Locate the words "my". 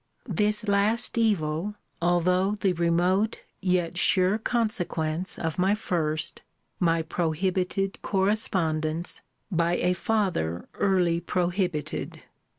5.59-5.75, 6.79-7.03